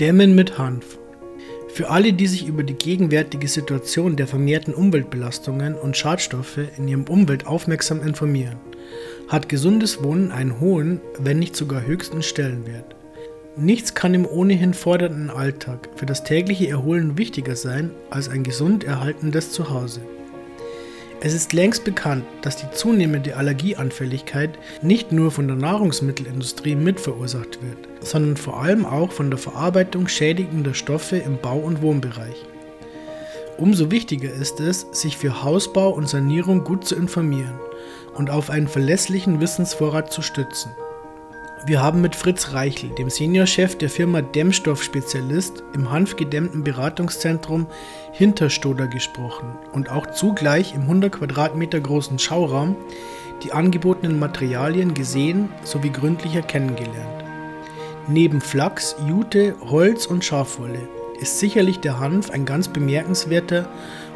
[0.00, 0.98] Dämmen mit Hanf.
[1.68, 7.04] Für alle, die sich über die gegenwärtige Situation der vermehrten Umweltbelastungen und Schadstoffe in ihrem
[7.04, 8.58] Umwelt aufmerksam informieren,
[9.28, 12.96] hat gesundes Wohnen einen hohen, wenn nicht sogar höchsten Stellenwert.
[13.56, 18.82] Nichts kann im ohnehin fordernden Alltag für das tägliche Erholen wichtiger sein als ein gesund
[18.82, 20.00] erhaltendes Zuhause.
[21.26, 27.88] Es ist längst bekannt, dass die zunehmende Allergieanfälligkeit nicht nur von der Nahrungsmittelindustrie mitverursacht wird,
[28.00, 32.44] sondern vor allem auch von der Verarbeitung schädigender Stoffe im Bau- und Wohnbereich.
[33.56, 37.58] Umso wichtiger ist es, sich für Hausbau und Sanierung gut zu informieren
[38.12, 40.72] und auf einen verlässlichen Wissensvorrat zu stützen.
[41.66, 47.66] Wir haben mit Fritz Reichel, dem Seniorchef der Firma Dämmstoff-Spezialist im hanfgedämmten Beratungszentrum
[48.12, 52.76] Hinterstoder gesprochen und auch zugleich im 100 Quadratmeter großen Schauraum
[53.42, 57.24] die angebotenen Materialien gesehen sowie gründlicher kennengelernt.
[58.08, 60.86] Neben Flachs, Jute, Holz und Schafwolle
[61.18, 63.70] ist sicherlich der Hanf ein ganz bemerkenswerter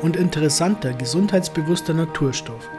[0.00, 2.70] und interessanter gesundheitsbewusster Naturstoff,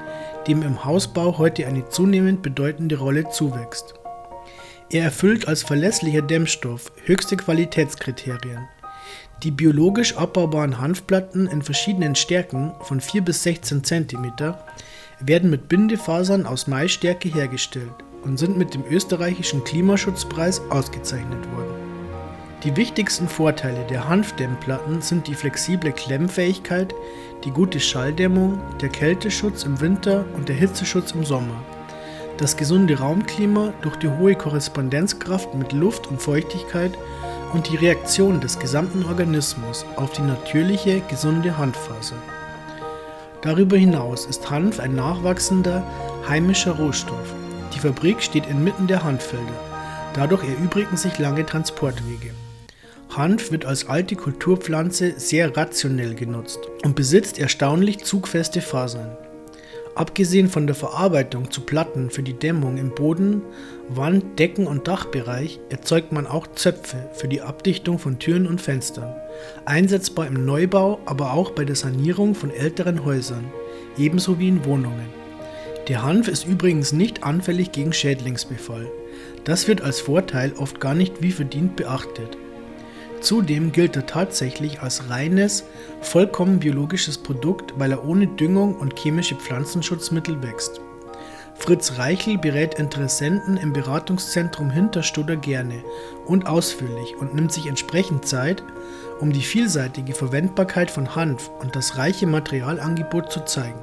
[0.47, 3.93] dem im Hausbau heute eine zunehmend bedeutende Rolle zuwächst.
[4.91, 8.67] Er erfüllt als verlässlicher Dämmstoff höchste Qualitätskriterien.
[9.41, 14.33] Die biologisch abbaubaren Hanfplatten in verschiedenen Stärken von 4 bis 16 cm
[15.19, 21.73] werden mit Bindefasern aus Maisstärke hergestellt und sind mit dem österreichischen Klimaschutzpreis ausgezeichnet worden.
[22.63, 26.93] Die wichtigsten Vorteile der Hanfdämmplatten sind die flexible Klemmfähigkeit,
[27.43, 31.63] die gute Schalldämmung, der Kälteschutz im Winter und der Hitzeschutz im Sommer
[32.37, 36.91] das gesunde Raumklima durch die hohe Korrespondenzkraft mit Luft und Feuchtigkeit
[37.53, 42.17] und die Reaktion des gesamten Organismus auf die natürliche, gesunde Hanffaser.
[43.41, 45.83] Darüber hinaus ist Hanf ein nachwachsender,
[46.27, 47.33] heimischer Rohstoff.
[47.73, 49.59] Die Fabrik steht inmitten der Hanffelder.
[50.13, 52.31] Dadurch erübrigen sich lange Transportwege.
[53.15, 59.15] Hanf wird als alte Kulturpflanze sehr rationell genutzt und besitzt erstaunlich zugfeste Fasern.
[59.95, 63.41] Abgesehen von der Verarbeitung zu Platten für die Dämmung im Boden,
[63.87, 69.15] Wand, Decken und Dachbereich erzeugt man auch Zöpfe für die Abdichtung von Türen und Fenstern,
[69.63, 73.45] einsetzbar im Neubau, aber auch bei der Sanierung von älteren Häusern,
[73.97, 75.07] ebenso wie in Wohnungen.
[75.87, 78.91] Der Hanf ist übrigens nicht anfällig gegen Schädlingsbefall.
[79.45, 82.37] Das wird als Vorteil oft gar nicht wie verdient beachtet.
[83.25, 85.63] Zudem gilt er tatsächlich als reines,
[85.99, 90.79] vollkommen biologisches Produkt, weil er ohne Düngung und chemische Pflanzenschutzmittel wächst.
[91.55, 95.83] Fritz Reichel berät Interessenten im Beratungszentrum Hinterstudder gerne
[96.27, 98.61] und ausführlich und nimmt sich entsprechend Zeit,
[99.19, 103.79] um die vielseitige Verwendbarkeit von Hanf und das reiche Materialangebot zu zeigen.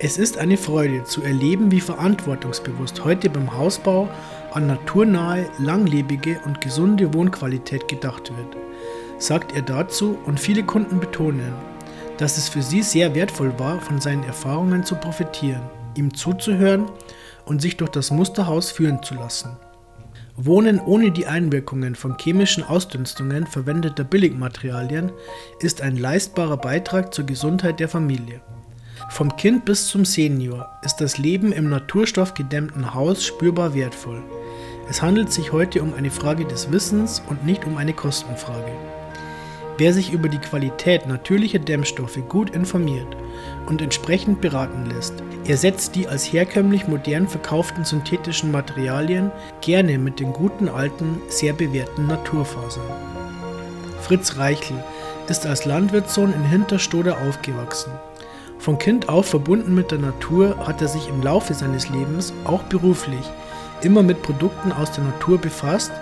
[0.00, 4.08] Es ist eine Freude zu erleben, wie verantwortungsbewusst heute beim Hausbau
[4.52, 8.56] an naturnahe, langlebige und gesunde Wohnqualität gedacht wird,
[9.18, 11.52] sagt er dazu und viele Kunden betonen,
[12.18, 15.62] dass es für sie sehr wertvoll war, von seinen Erfahrungen zu profitieren,
[15.94, 16.86] ihm zuzuhören
[17.46, 19.56] und sich durch das Musterhaus führen zu lassen.
[20.36, 25.10] Wohnen ohne die Einwirkungen von chemischen Ausdünstungen verwendeter Billigmaterialien
[25.58, 28.40] ist ein leistbarer Beitrag zur Gesundheit der Familie.
[29.08, 34.22] Vom Kind bis zum Senior ist das Leben im naturstoffgedämmten Haus spürbar wertvoll.
[34.90, 38.72] Es handelt sich heute um eine Frage des Wissens und nicht um eine Kostenfrage.
[39.78, 43.16] Wer sich über die Qualität natürlicher Dämmstoffe gut informiert
[43.66, 45.14] und entsprechend beraten lässt,
[45.46, 49.30] ersetzt die als herkömmlich modern verkauften synthetischen Materialien
[49.60, 52.82] gerne mit den guten alten, sehr bewährten Naturfasern.
[54.00, 54.82] Fritz Reichel
[55.28, 57.92] ist als Landwirtssohn in Hinterstoder aufgewachsen.
[58.58, 62.62] Von Kind auf verbunden mit der Natur hat er sich im Laufe seines Lebens auch
[62.64, 63.24] beruflich
[63.82, 65.92] immer mit Produkten aus der Natur befasst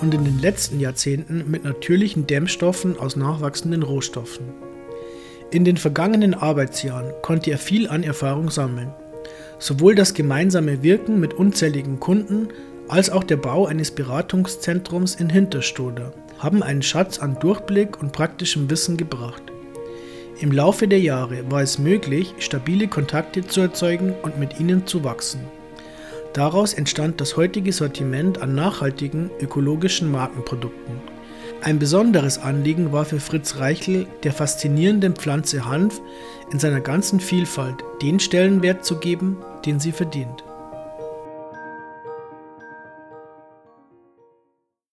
[0.00, 4.46] und in den letzten Jahrzehnten mit natürlichen Dämmstoffen aus nachwachsenden Rohstoffen.
[5.50, 8.92] In den vergangenen Arbeitsjahren konnte er viel an Erfahrung sammeln.
[9.58, 12.48] Sowohl das gemeinsame Wirken mit unzähligen Kunden
[12.88, 18.68] als auch der Bau eines Beratungszentrums in Hinterstoder haben einen Schatz an Durchblick und praktischem
[18.70, 19.42] Wissen gebracht.
[20.38, 25.02] Im Laufe der Jahre war es möglich, stabile Kontakte zu erzeugen und mit ihnen zu
[25.02, 25.40] wachsen.
[26.34, 31.00] Daraus entstand das heutige Sortiment an nachhaltigen, ökologischen Markenprodukten.
[31.62, 36.02] Ein besonderes Anliegen war für Fritz Reichel, der faszinierenden Pflanze Hanf
[36.52, 40.44] in seiner ganzen Vielfalt den Stellenwert zu geben, den sie verdient.